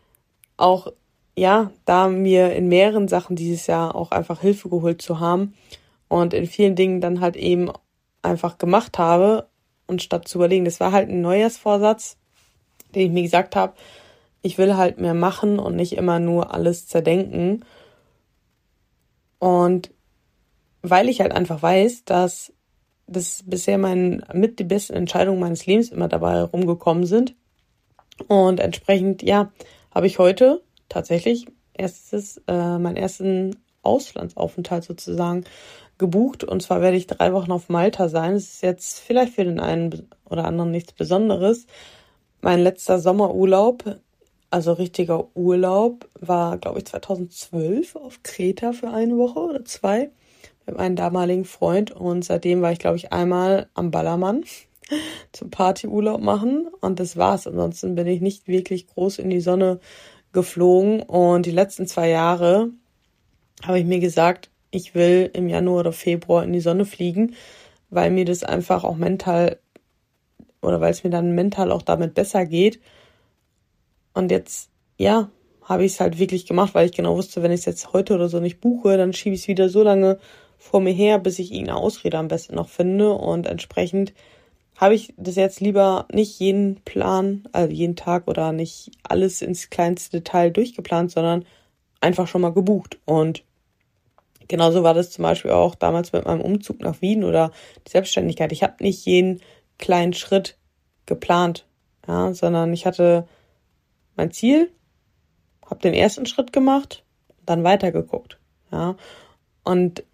auch, 0.57 0.93
ja, 1.37 1.71
da 1.85 2.09
mir 2.09 2.53
in 2.53 2.69
mehreren 2.69 3.07
Sachen 3.07 3.37
dieses 3.37 3.69
Jahr 3.69 3.95
auch 3.95 4.11
einfach 4.11 4.41
Hilfe 4.41 4.69
geholt 4.69 5.01
zu 5.01 5.21
haben 5.21 5.55
und 6.09 6.35
in 6.35 6.47
vielen 6.47 6.75
Dingen 6.75 7.01
dann 7.01 7.21
halt 7.21 7.37
eben 7.37 7.71
einfach 8.23 8.59
gemacht 8.59 8.99
habe 8.99 9.47
und 9.93 10.03
statt 10.03 10.27
zu 10.27 10.39
überlegen, 10.39 10.65
das 10.65 10.81
war 10.81 10.93
halt 10.93 11.09
ein 11.09 11.21
Neujahrsvorsatz, 11.21 12.17
den 12.95 13.07
ich 13.07 13.13
mir 13.13 13.23
gesagt 13.23 13.55
habe, 13.55 13.75
ich 14.43 14.59
will 14.59 14.77
halt 14.77 14.99
mehr 14.99 15.15
machen 15.15 15.59
und 15.59 15.77
nicht 15.77 15.93
immer 15.93 16.19
nur 16.19 16.53
alles 16.53 16.87
zerdenken 16.87 17.65
und 19.39 19.91
weil 20.83 21.09
ich 21.09 21.21
halt 21.21 21.33
einfach 21.33 21.63
weiß, 21.63 22.05
dass 22.05 22.53
das 23.07 23.43
bisher 23.45 23.79
mein, 23.79 24.25
mit 24.33 24.59
die 24.59 24.65
besten 24.65 24.95
Entscheidungen 24.95 25.41
meines 25.41 25.67
Lebens 25.67 25.91
immer 25.91 26.09
dabei 26.09 26.43
rumgekommen 26.43 27.07
sind. 27.07 27.35
Und 28.29 28.61
entsprechend, 28.61 29.23
ja, 29.23 29.53
habe 29.93 30.07
ich 30.07 30.19
heute 30.19 30.63
tatsächlich 30.89 31.47
erstes, 31.75 32.41
äh, 32.47 32.79
meinen 32.79 32.97
ersten 32.97 33.57
Auslandsaufenthalt 33.83 34.85
sozusagen 34.85 35.45
gebucht. 35.99 36.45
Und 36.45 36.63
zwar 36.63 36.81
werde 36.81 36.97
ich 36.97 37.07
drei 37.07 37.33
Wochen 37.33 37.53
auf 37.53 37.69
Malta 37.69 38.09
sein. 38.09 38.35
Es 38.35 38.55
ist 38.55 38.63
jetzt 38.63 39.01
vielleicht 39.01 39.35
für 39.35 39.45
den 39.45 39.61
einen 39.61 40.09
oder 40.29 40.45
anderen 40.45 40.71
nichts 40.71 40.93
Besonderes. 40.93 41.67
Mein 42.41 42.61
letzter 42.61 42.99
Sommerurlaub 42.99 44.01
also 44.53 44.75
richtiger 44.75 45.35
Urlaub 45.35 46.11
war, 46.21 46.59
glaube 46.59 46.81
ich, 46.81 46.85
2012 46.85 47.97
auf 47.97 48.23
Kreta 48.23 48.73
für 48.73 48.91
eine 48.91 49.17
Woche 49.17 49.39
oder 49.41 49.65
zwei 49.65 50.11
mit 50.67 50.77
meinem 50.77 50.95
damaligen 50.95 51.47
Freund. 51.47 51.91
Und 51.91 52.23
seitdem 52.23 52.61
war 52.61 52.71
ich, 52.71 52.79
glaube 52.79 52.99
ich, 52.99 53.15
einmal 53.15 53.69
am 53.73 53.91
Ballermann 53.91 54.45
zum 55.33 55.49
Partyurlaub 55.49 56.21
machen. 56.21 56.69
Und 56.83 57.01
das 57.01 57.17
war's. 57.17 57.47
Ansonsten 57.47 57.95
bin 57.95 58.07
ich 58.07 58.21
nicht 58.21 58.47
wirklich 58.47 58.89
groß 58.89 59.21
in 59.21 59.31
die 59.31 59.41
Sonne 59.41 59.81
geflogen. 60.33 61.01
Und 61.01 61.47
die 61.47 61.51
letzten 61.51 61.87
zwei 61.87 62.11
Jahre 62.11 62.69
habe 63.67 63.79
ich 63.79 63.85
mir 63.85 64.01
gesagt, 64.01 64.51
ich 64.71 64.95
will 64.95 65.31
im 65.35 65.49
Januar 65.49 65.81
oder 65.81 65.93
Februar 65.93 66.45
in 66.45 66.53
die 66.53 66.61
Sonne 66.61 66.85
fliegen, 66.85 67.35
weil 67.91 68.11
mir 68.11 68.25
das 68.25 68.43
einfach 68.43 68.85
auch 68.85 68.97
mental 68.97 69.59
oder 70.63 70.81
weil 70.81 70.93
es 70.93 71.05
mir 71.05 71.11
dann 71.11 71.35
mental 71.35 71.73
auch 71.73 71.83
damit 71.83 72.15
besser 72.15 72.47
geht 72.47 72.81
und 74.15 74.31
jetzt, 74.31 74.71
ja, 74.99 75.31
habe 75.63 75.85
ich 75.85 75.93
es 75.93 76.01
halt 76.01 76.19
wirklich 76.19 76.47
gemacht, 76.47 76.75
weil 76.75 76.87
ich 76.87 76.93
genau 76.93 77.17
wusste, 77.17 77.43
wenn 77.43 77.53
ich 77.53 77.61
es 77.61 77.67
jetzt 77.67 77.93
heute 77.93 78.15
oder 78.15 78.29
so 78.29 78.41
nicht 78.41 78.61
buche, 78.61 78.97
dann 78.97 79.13
schiebe 79.13 79.35
ich 79.35 79.43
es 79.43 79.49
wieder 79.49 79.69
so 79.69 79.83
lange 79.83 80.19
vor 80.59 80.81
mir 80.81 80.93
her, 80.93 81.19
bis 81.19 81.39
ich 81.39 81.53
irgendeine 81.53 81.79
Ausrede 81.79 82.19
am 82.19 82.29
besten 82.29 82.55
noch 82.55 82.69
finde. 82.69 83.13
Und 83.13 83.47
entsprechend 83.47 84.13
habe 84.77 84.95
ich 84.95 85.15
das 85.17 85.37
jetzt 85.37 85.61
lieber 85.61 86.07
nicht 86.13 86.39
jeden 86.41 86.81
Plan, 86.85 87.45
also 87.53 87.73
jeden 87.73 87.97
Tag 87.97 88.29
oder 88.29 88.53
nicht 88.53 88.91
alles 89.03 89.43
ins 89.43 89.71
kleinste 89.71 90.19
Detail 90.19 90.51
durchgeplant, 90.51 91.11
sondern 91.13 91.45
einfach 92.01 92.27
schon 92.27 92.41
mal 92.43 92.53
gebucht. 92.53 92.99
Und 93.05 93.45
genauso 94.53 94.83
war 94.83 94.93
das 94.93 95.11
zum 95.11 95.23
Beispiel 95.23 95.51
auch 95.51 95.75
damals 95.75 96.13
mit 96.13 96.27
meinem 96.27 96.43
Umzug 96.43 96.81
nach 96.81 97.01
Wien 97.01 97.25
oder 97.25 97.53
die 97.87 97.91
Selbstständigkeit. 97.91 98.53
Ich 98.53 98.63
habe 98.63 98.85
nicht 98.85 99.07
jeden 99.07 99.41
kleinen 99.79 100.13
Schritt 100.13 100.59
geplant, 101.07 101.67
ja, 102.07 102.35
sondern 102.35 102.71
ich 102.75 102.85
hatte 102.85 103.27
mein 104.15 104.31
Ziel, 104.31 104.71
habe 105.65 105.81
den 105.81 105.95
ersten 105.95 106.27
Schritt 106.27 106.53
gemacht, 106.53 107.03
dann 107.47 107.65
weitergeguckt. 107.65 108.39
Ja, 108.71 108.97
und 109.65 110.05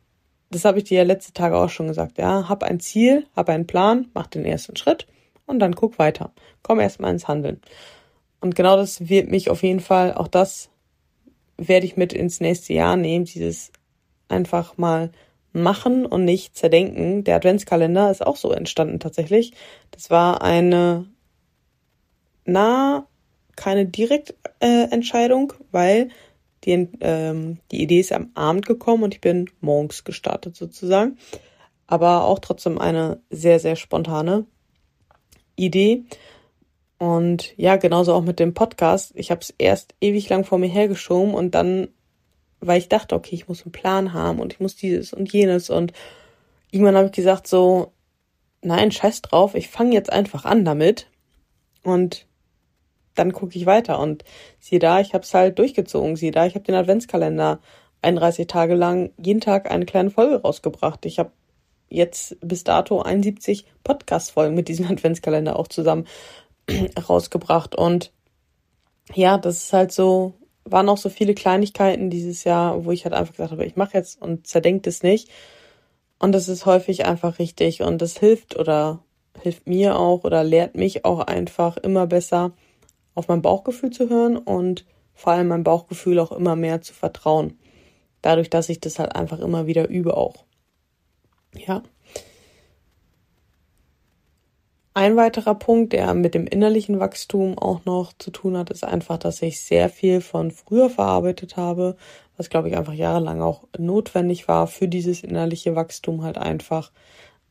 das 0.51 0.65
habe 0.65 0.79
ich 0.79 0.85
dir 0.85 0.99
ja 0.99 1.05
letzte 1.05 1.33
Tage 1.33 1.57
auch 1.59 1.69
schon 1.69 1.89
gesagt. 1.89 2.17
Ja, 2.17 2.49
hab 2.49 2.63
ein 2.63 2.79
Ziel, 2.79 3.27
hab 3.35 3.49
einen 3.49 3.67
Plan, 3.67 4.07
mach 4.15 4.29
den 4.29 4.45
ersten 4.45 4.77
Schritt 4.77 5.09
und 5.47 5.59
dann 5.59 5.75
guck 5.75 5.99
weiter. 5.99 6.31
Komm 6.63 6.79
erstmal 6.79 7.11
ins 7.11 7.27
Handeln. 7.27 7.61
Und 8.41 8.55
genau 8.55 8.77
das 8.77 9.09
wird 9.09 9.33
mich 9.33 9.51
auf 9.51 9.65
jeden 9.65 9.81
Fall, 9.81 10.15
auch 10.15 10.29
das 10.29 10.71
werde 11.57 11.87
ich 11.87 11.97
mit 11.97 12.13
ins 12.13 12.39
nächste 12.39 12.73
Jahr 12.73 12.97
nehmen, 12.97 13.25
dieses 13.25 13.73
einfach 14.29 14.77
mal 14.77 15.11
machen 15.53 16.07
und 16.07 16.25
nicht 16.25 16.57
zerdenken. 16.57 17.25
Der 17.25 17.37
Adventskalender 17.37 18.11
ist 18.11 18.27
auch 18.27 18.37
so 18.37 18.53
entstanden 18.53 19.01
tatsächlich. 19.01 19.53
Das 19.91 20.11
war 20.11 20.43
eine 20.43 21.07
nah 22.45 23.07
keine 23.57 23.87
Direktentscheidung, 23.87 25.53
äh, 25.53 25.65
weil 25.73 26.09
die, 26.65 26.89
ähm, 27.01 27.59
die 27.71 27.83
Idee 27.83 28.01
ist 28.01 28.13
am 28.13 28.31
Abend 28.35 28.67
gekommen 28.67 29.03
und 29.03 29.15
ich 29.15 29.21
bin 29.21 29.51
morgens 29.61 30.05
gestartet 30.05 30.57
sozusagen. 30.57 31.19
Aber 31.87 32.25
auch 32.25 32.39
trotzdem 32.39 32.79
eine 32.79 33.21
sehr, 33.31 33.59
sehr 33.59 33.77
spontane 33.77 34.47
Idee. 35.57 36.05
Und 36.99 37.57
ja, 37.57 37.77
genauso 37.77 38.13
auch 38.13 38.23
mit 38.23 38.39
dem 38.39 38.55
Podcast. 38.55 39.13
Ich 39.15 39.31
habe 39.31 39.41
es 39.41 39.55
erst 39.57 39.95
ewig 40.01 40.29
lang 40.29 40.45
vor 40.45 40.59
mir 40.59 40.69
hergeschoben 40.69 41.35
und 41.35 41.55
dann, 41.55 41.89
weil 42.61 42.79
ich 42.79 42.89
dachte, 42.89 43.15
okay, 43.15 43.35
ich 43.35 43.49
muss 43.49 43.63
einen 43.63 43.73
Plan 43.73 44.13
haben 44.13 44.41
und 44.41 44.53
ich 44.53 44.61
muss 44.61 44.77
dieses 44.77 45.13
und 45.13 45.33
jenes. 45.33 45.71
Und 45.71 45.93
irgendwann 46.71 46.97
habe 46.97 47.07
ich 47.07 47.13
gesagt, 47.13 47.47
so, 47.47 47.93
nein, 48.63 48.91
scheiß 48.91 49.23
drauf, 49.23 49.55
ich 49.55 49.69
fange 49.69 49.93
jetzt 49.93 50.13
einfach 50.13 50.45
an 50.45 50.65
damit. 50.65 51.09
Und 51.83 52.27
dann 53.15 53.33
gucke 53.33 53.57
ich 53.57 53.67
weiter. 53.67 53.99
Und 53.99 54.25
siehe 54.59 54.79
da, 54.79 55.01
ich 55.01 55.15
habe 55.15 55.25
es 55.25 55.35
halt 55.35 55.59
durchgezogen. 55.59 56.17
Siehe 56.17 56.33
da, 56.33 56.47
ich 56.47 56.55
habe 56.55 56.65
den 56.65 56.75
Adventskalender 56.75 57.61
31 58.03 58.47
Tage 58.47 58.75
lang 58.75 59.11
jeden 59.17 59.41
Tag 59.41 59.71
eine 59.71 59.87
kleine 59.87 60.11
Folge 60.11 60.43
rausgebracht. 60.43 61.05
Ich 61.07 61.19
habe 61.19 61.33
jetzt 61.89 62.37
bis 62.41 62.65
dato 62.65 63.03
71 63.03 63.67
Podcast-Folgen 63.83 64.55
mit 64.55 64.69
diesem 64.69 64.87
Adventskalender 64.91 65.59
auch 65.59 65.69
zusammen 65.69 66.07
rausgebracht. 67.09 67.75
Und 67.75 68.13
ja, 69.15 69.39
das 69.39 69.65
ist 69.65 69.73
halt 69.73 69.93
so, 69.93 70.35
waren 70.71 70.89
auch 70.89 70.99
so 70.99 71.09
viele 71.09 71.35
Kleinigkeiten 71.35 72.11
dieses 72.11 72.45
Jahr, 72.45 72.85
wo 72.85 72.91
ich 72.91 73.05
halt 73.05 73.15
einfach 73.15 73.33
gesagt 73.33 73.53
habe, 73.53 73.65
ich 73.65 73.77
mache 73.77 73.97
jetzt 73.97 74.21
und 74.21 74.47
zerdenkt 74.47 74.87
es 74.87 75.03
nicht. 75.03 75.31
Und 76.19 76.33
das 76.33 76.49
ist 76.49 76.67
häufig 76.67 77.07
einfach 77.07 77.39
richtig 77.39 77.83
und 77.83 78.03
das 78.03 78.19
hilft 78.19 78.59
oder 78.59 79.01
hilft 79.41 79.69
mir 79.69 79.99
auch 79.99 80.25
oder 80.25 80.43
lehrt 80.43 80.77
mich 80.77 81.05
auch 81.05 81.21
einfach 81.21 81.77
immer 81.77 82.07
besser, 82.07 82.53
auf 83.15 83.29
mein 83.29 83.43
Bauchgefühl 83.43 83.91
zu 83.91 84.09
hören 84.09 84.37
und 84.37 84.85
vor 85.15 85.33
allem 85.33 85.49
mein 85.49 85.65
Bauchgefühl 85.65 86.19
auch 86.19 86.33
immer 86.33 86.57
mehr 86.57 86.81
zu 86.83 86.95
vertrauen. 86.95 87.59
Dadurch, 88.23 88.51
dass 88.51 88.69
ich 88.69 88.81
das 88.81 88.99
halt 88.99 89.15
einfach 89.15 89.39
immer 89.39 89.67
wieder 89.67 89.89
übe 89.89 90.17
auch. 90.17 90.45
Ja. 91.55 91.83
Ein 94.99 95.15
weiterer 95.15 95.55
Punkt, 95.55 95.93
der 95.93 96.13
mit 96.13 96.35
dem 96.35 96.49
innerlichen 96.49 96.99
Wachstum 96.99 97.57
auch 97.57 97.85
noch 97.85 98.13
zu 98.19 98.33
tun 98.33 98.57
hat, 98.57 98.69
ist 98.71 98.83
einfach, 98.83 99.17
dass 99.17 99.43
ich 99.43 99.61
sehr 99.61 99.91
viel 99.91 100.21
von 100.21 100.51
früher 100.51 100.91
verarbeitet 100.91 101.57
habe, 101.57 101.97
was 102.37 102.51
glaube 102.51 102.69
ich 102.69 102.77
einfach 102.77 102.95
jahrelang 102.95 103.41
auch 103.41 103.63
notwendig 103.79 104.49
war 104.49 104.67
für 104.67 104.89
dieses 104.89 105.23
innerliche 105.23 105.77
Wachstum 105.77 106.25
halt 106.25 106.37
einfach 106.37 106.91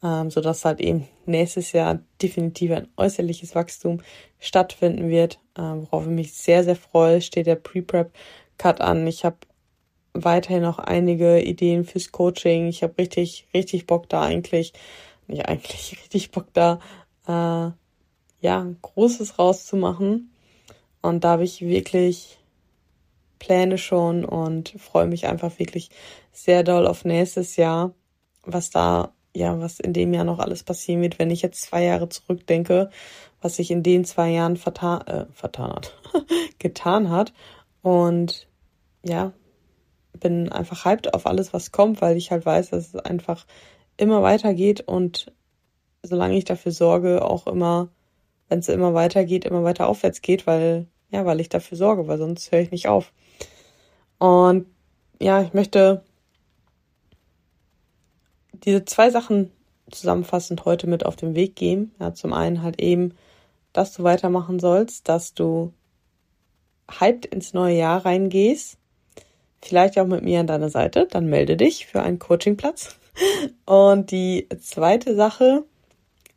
ähm, 0.03 0.29
sodass 0.29 0.65
halt 0.65 0.81
eben 0.81 1.07
nächstes 1.25 1.71
Jahr 1.71 1.99
definitiv 2.21 2.71
ein 2.71 2.89
äußerliches 2.97 3.55
Wachstum 3.55 4.01
stattfinden 4.39 5.07
wird, 5.07 5.39
ähm, 5.57 5.83
worauf 5.83 6.03
ich 6.03 6.11
mich 6.11 6.33
sehr, 6.33 6.65
sehr 6.65 6.75
freue. 6.75 7.21
Steht 7.21 7.47
der 7.47 7.55
Pre-Prep-Cut 7.55 8.81
an. 8.81 9.07
Ich 9.07 9.23
habe 9.23 9.37
weiterhin 10.13 10.63
noch 10.63 10.79
einige 10.79 11.41
Ideen 11.41 11.85
fürs 11.85 12.11
Coaching. 12.11 12.67
Ich 12.67 12.83
habe 12.83 12.97
richtig, 12.97 13.47
richtig 13.53 13.87
Bock 13.87 14.09
da 14.09 14.23
eigentlich, 14.23 14.73
nicht 15.27 15.47
eigentlich, 15.47 15.97
richtig 16.03 16.31
Bock 16.31 16.47
da, 16.51 16.79
äh, 17.27 17.71
ja, 18.41 18.67
Großes 18.81 19.39
rauszumachen. 19.39 20.31
Und 21.01 21.23
da 21.23 21.31
habe 21.31 21.43
ich 21.43 21.61
wirklich 21.61 22.39
Pläne 23.39 23.77
schon 23.77 24.25
und 24.25 24.69
freue 24.79 25.07
mich 25.07 25.27
einfach 25.27 25.59
wirklich 25.59 25.89
sehr 26.31 26.63
doll 26.63 26.87
auf 26.87 27.05
nächstes 27.05 27.55
Jahr, 27.55 27.93
was 28.43 28.69
da 28.69 29.13
ja, 29.37 29.59
was 29.59 29.79
in 29.79 29.93
dem 29.93 30.13
Jahr 30.13 30.23
noch 30.23 30.39
alles 30.39 30.63
passieren 30.63 31.01
wird, 31.01 31.19
wenn 31.19 31.29
ich 31.29 31.43
jetzt 31.43 31.61
zwei 31.61 31.83
Jahre 31.83 32.09
zurückdenke, 32.09 32.89
was 33.39 33.57
sich 33.57 33.69
in 33.69 33.83
den 33.83 34.03
zwei 34.03 34.31
Jahren 34.31 34.57
vertan, 34.57 35.01
äh, 35.05 35.25
vertan 35.31 35.73
hat, 35.73 35.95
getan 36.59 37.11
hat. 37.11 37.33
Und 37.83 38.47
ja, 39.03 39.31
bin 40.19 40.51
einfach 40.51 40.85
hyped 40.85 41.13
auf 41.13 41.27
alles, 41.27 41.53
was 41.53 41.71
kommt, 41.71 42.01
weil 42.01 42.17
ich 42.17 42.31
halt 42.31 42.45
weiß, 42.45 42.71
dass 42.71 42.87
es 42.87 42.95
einfach 42.95 43.45
immer 43.95 44.23
weitergeht 44.23 44.81
und 44.81 45.31
solange 46.03 46.37
ich 46.37 46.45
dafür 46.45 46.71
sorge, 46.71 47.23
auch 47.25 47.47
immer, 47.47 47.89
wenn 48.49 48.59
es 48.59 48.69
immer 48.69 48.93
weitergeht, 48.93 49.45
immer 49.45 49.63
weiter 49.63 49.87
aufwärts 49.87 50.21
geht, 50.21 50.47
weil 50.47 50.87
Ja, 51.09 51.25
weil 51.25 51.39
ich 51.39 51.49
dafür 51.49 51.77
sorge, 51.77 52.07
weil 52.07 52.17
sonst 52.17 52.51
höre 52.51 52.59
ich 52.59 52.71
nicht 52.71 52.87
auf. 52.87 53.13
Und 54.19 54.65
ja, 55.21 55.41
ich 55.41 55.53
möchte 55.53 56.03
diese 58.53 58.85
zwei 58.85 59.09
Sachen 59.09 59.51
zusammenfassend 59.91 60.65
heute 60.65 60.87
mit 60.87 61.05
auf 61.05 61.15
den 61.15 61.35
Weg 61.35 61.55
geben. 61.55 61.93
Ja, 61.99 62.13
zum 62.13 62.33
einen 62.33 62.61
halt 62.61 62.81
eben, 62.81 63.13
dass 63.73 63.93
du 63.93 64.03
weitermachen 64.03 64.59
sollst, 64.59 65.07
dass 65.07 65.33
du 65.33 65.73
hyped 66.99 67.25
ins 67.25 67.53
neue 67.53 67.77
Jahr 67.77 68.05
reingehst. 68.05 68.77
Vielleicht 69.61 69.97
auch 69.99 70.07
mit 70.07 70.23
mir 70.23 70.39
an 70.39 70.47
deiner 70.47 70.69
Seite. 70.69 71.07
Dann 71.09 71.27
melde 71.27 71.57
dich 71.57 71.87
für 71.87 72.01
einen 72.01 72.19
Coachingplatz. 72.19 72.97
Und 73.65 74.11
die 74.11 74.47
zweite 74.59 75.15
Sache 75.15 75.63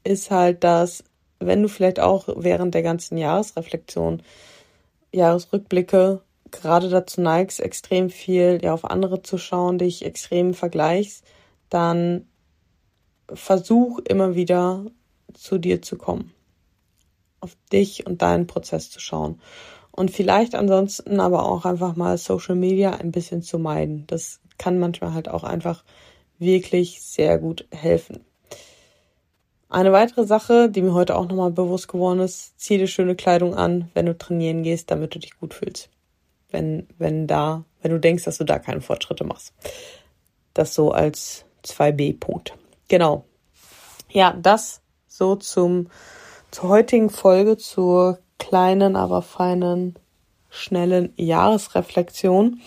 ist 0.05 0.31
halt, 0.31 0.65
dass 0.65 1.05
wenn 1.39 1.63
du 1.63 1.69
vielleicht 1.69 2.01
auch 2.01 2.29
während 2.37 2.75
der 2.75 2.83
ganzen 2.83 3.17
Jahresreflexion, 3.17 4.23
Jahresrückblicke 5.13 6.21
gerade 6.51 6.89
dazu 6.89 7.21
neigst, 7.21 7.61
extrem 7.61 8.11
viel 8.11 8.61
ja 8.63 8.75
auf 8.75 8.85
andere 8.85 9.23
zu 9.23 9.39
schauen, 9.39 9.79
dich 9.79 10.05
extrem 10.05 10.55
vergleichst, 10.55 11.25
dann 11.69 12.27
versuch 13.33 13.99
immer 14.01 14.35
wieder 14.35 14.85
zu 15.35 15.59
dir 15.59 15.83
zu 15.83 15.97
kommen. 15.97 16.33
Auf 17.41 17.57
dich 17.73 18.07
und 18.07 18.23
deinen 18.23 18.47
Prozess 18.47 18.91
zu 18.91 19.01
schauen. 19.01 19.41
Und 19.93 20.11
vielleicht 20.11 20.55
ansonsten 20.55 21.21
aber 21.21 21.47
auch 21.47 21.65
einfach 21.65 21.97
mal 21.97 22.19
Social 22.19 22.55
Media 22.55 22.93
ein 22.93 23.13
bisschen 23.13 23.43
zu 23.43 23.59
meiden. 23.59 24.07
Das 24.07 24.41
kann 24.59 24.79
manchmal 24.79 25.15
halt 25.15 25.29
auch 25.29 25.45
einfach 25.45 25.85
wirklich 26.39 27.01
sehr 27.03 27.39
gut 27.39 27.67
helfen. 27.71 28.25
Eine 29.71 29.93
weitere 29.93 30.27
Sache, 30.27 30.69
die 30.69 30.83
mir 30.83 30.95
heute 30.95 31.17
auch 31.17 31.29
nochmal 31.29 31.53
bewusst 31.53 31.87
geworden 31.87 32.19
ist, 32.19 32.59
zieh 32.59 32.77
dir 32.77 32.89
schöne 32.89 33.15
Kleidung 33.15 33.55
an, 33.55 33.89
wenn 33.95 34.07
du 34.07 34.19
trainieren 34.19 34.65
gehst, 34.65 34.91
damit 34.91 35.15
du 35.15 35.21
dich 35.21 35.39
gut 35.39 35.55
fühlst. 35.55 35.91
Wenn, 36.51 36.89
wenn 36.99 37.29
da, 37.29 37.65
wenn 37.81 37.93
du 37.93 38.01
denkst, 38.01 38.25
dass 38.25 38.39
du 38.39 38.45
da 38.45 38.59
keine 38.59 38.81
Fortschritte 38.81 39.23
machst. 39.23 39.55
Das 40.55 40.75
so 40.75 40.91
als 40.91 41.45
2b-Punkt. 41.65 42.55
Genau. 42.89 43.25
Ja, 44.11 44.33
das 44.33 44.83
so 45.07 45.37
zum, 45.37 45.87
zur 46.51 46.69
heutigen 46.69 47.09
Folge, 47.09 47.57
zur 47.57 48.19
kleinen, 48.41 48.97
aber 48.97 49.23
feinen, 49.23 49.95
schnellen 50.49 51.13
Jahresreflexion. 51.15 52.61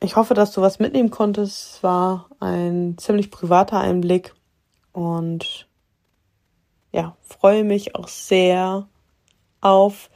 Ich 0.00 0.14
hoffe, 0.14 0.34
dass 0.34 0.52
du 0.52 0.60
was 0.60 0.78
mitnehmen 0.78 1.10
konntest. 1.10 1.74
Es 1.74 1.82
war 1.82 2.28
ein 2.38 2.94
ziemlich 2.98 3.32
privater 3.32 3.80
Einblick 3.80 4.32
und 4.98 5.68
ja, 6.90 7.16
freue 7.20 7.62
mich 7.62 7.94
auch 7.94 8.08
sehr 8.08 8.88
auf 9.60 10.10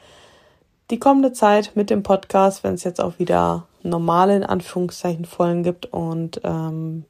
die 0.90 0.98
kommende 0.98 1.32
Zeit 1.32 1.72
mit 1.76 1.88
dem 1.88 2.02
Podcast, 2.02 2.64
wenn 2.64 2.74
es 2.74 2.82
jetzt 2.82 3.00
auch 3.00 3.20
wieder 3.20 3.68
normale 3.84 4.36
in 4.36 4.42
Anführungszeichen 4.42 5.24
Folgen 5.24 5.62
gibt 5.62 5.86
und 5.86 6.40
ähm, 6.42 7.04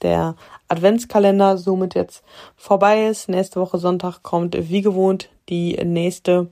der 0.00 0.36
Adventskalender 0.68 1.58
somit 1.58 1.94
jetzt 1.94 2.24
vorbei 2.56 3.06
ist. 3.06 3.28
Nächste 3.28 3.60
Woche 3.60 3.76
Sonntag 3.76 4.22
kommt 4.22 4.56
wie 4.70 4.80
gewohnt 4.80 5.28
die 5.50 5.74
nächste 5.84 6.50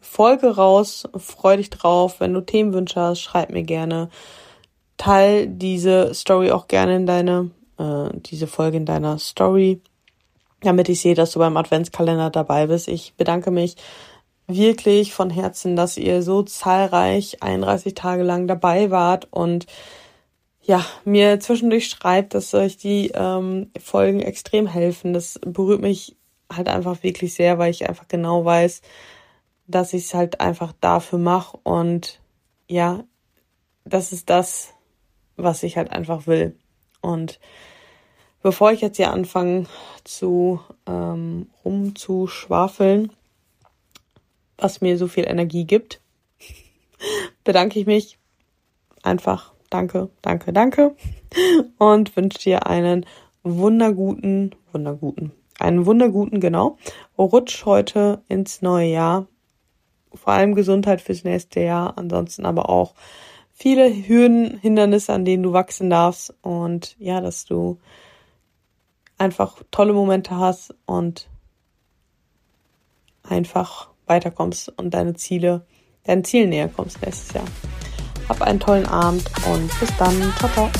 Folge 0.00 0.56
raus. 0.56 1.08
Freu 1.16 1.56
dich 1.56 1.70
drauf. 1.70 2.18
Wenn 2.18 2.34
du 2.34 2.40
Themenwünsche 2.40 3.00
hast, 3.00 3.20
schreib 3.20 3.50
mir 3.50 3.62
gerne. 3.62 4.10
Teil 4.96 5.46
diese 5.46 6.12
Story 6.14 6.50
auch 6.50 6.66
gerne 6.66 6.96
in 6.96 7.06
deine, 7.06 7.50
äh, 7.78 8.10
diese 8.16 8.48
Folge 8.48 8.76
in 8.76 8.84
deiner 8.84 9.18
Story, 9.18 9.80
damit 10.62 10.88
ich 10.88 11.00
sehe, 11.00 11.14
dass 11.14 11.32
du 11.32 11.38
beim 11.38 11.56
Adventskalender 11.56 12.30
dabei 12.30 12.66
bist. 12.66 12.88
Ich 12.88 13.14
bedanke 13.16 13.50
mich 13.50 13.76
wirklich 14.46 15.14
von 15.14 15.30
Herzen, 15.30 15.76
dass 15.76 15.96
ihr 15.96 16.22
so 16.22 16.42
zahlreich 16.42 17.42
31 17.42 17.94
Tage 17.94 18.22
lang 18.22 18.46
dabei 18.46 18.90
wart 18.90 19.28
und 19.30 19.66
ja, 20.62 20.84
mir 21.04 21.40
zwischendurch 21.40 21.88
schreibt, 21.88 22.34
dass 22.34 22.52
euch 22.54 22.76
die 22.76 23.10
ähm, 23.14 23.70
Folgen 23.80 24.20
extrem 24.20 24.66
helfen. 24.66 25.12
Das 25.12 25.40
berührt 25.44 25.80
mich 25.80 26.16
halt 26.52 26.68
einfach 26.68 27.02
wirklich 27.02 27.34
sehr, 27.34 27.58
weil 27.58 27.70
ich 27.70 27.88
einfach 27.88 28.08
genau 28.08 28.44
weiß, 28.44 28.82
dass 29.66 29.92
ich 29.94 30.04
es 30.04 30.14
halt 30.14 30.40
einfach 30.40 30.72
dafür 30.80 31.18
mache 31.18 31.58
und 31.62 32.20
ja, 32.68 33.04
das 33.84 34.12
ist 34.12 34.30
das, 34.30 34.74
was 35.36 35.62
ich 35.62 35.76
halt 35.76 35.90
einfach 35.90 36.26
will. 36.26 36.56
Und 37.00 37.40
bevor 38.42 38.72
ich 38.72 38.80
jetzt 38.80 38.96
hier 38.96 39.12
anfange 39.12 39.66
zu 40.04 40.60
ähm, 40.86 41.48
rumzuschwafeln, 41.64 43.12
was 44.56 44.80
mir 44.80 44.98
so 44.98 45.08
viel 45.08 45.24
Energie 45.26 45.64
gibt, 45.64 46.00
bedanke 47.44 47.78
ich 47.78 47.86
mich 47.86 48.18
einfach. 49.02 49.52
Danke, 49.70 50.10
danke, 50.20 50.52
danke. 50.52 50.96
Und 51.78 52.16
wünsche 52.16 52.40
dir 52.40 52.66
einen 52.66 53.06
wunderguten, 53.44 54.54
wunderguten, 54.72 55.32
einen 55.58 55.86
wunderguten, 55.86 56.40
genau, 56.40 56.76
Rutsch 57.16 57.64
heute 57.64 58.22
ins 58.28 58.62
neue 58.62 58.90
Jahr. 58.90 59.26
Vor 60.12 60.32
allem 60.32 60.56
Gesundheit 60.56 61.00
fürs 61.00 61.22
nächste 61.22 61.60
Jahr, 61.60 61.96
ansonsten 61.96 62.44
aber 62.44 62.68
auch 62.68 62.94
viele 63.52 63.88
Hürden, 63.88 64.58
Hindernisse, 64.58 65.12
an 65.12 65.24
denen 65.24 65.44
du 65.44 65.52
wachsen 65.52 65.88
darfst 65.88 66.34
und 66.42 66.96
ja, 66.98 67.20
dass 67.20 67.44
du 67.44 67.78
einfach 69.20 69.62
tolle 69.70 69.92
Momente 69.92 70.36
hast 70.36 70.74
und 70.86 71.28
einfach 73.22 73.90
weiterkommst 74.06 74.72
und 74.76 74.92
deine 74.94 75.14
Ziele, 75.14 75.66
deinen 76.04 76.24
Zielen 76.24 76.48
näher 76.48 76.68
kommst 76.68 77.00
nächstes 77.02 77.34
Jahr. 77.34 77.44
Hab 78.28 78.42
einen 78.42 78.60
tollen 78.60 78.86
Abend 78.86 79.24
und 79.52 79.78
bis 79.78 79.94
dann. 79.98 80.14
Ciao, 80.38 80.50
ciao. 80.50 80.70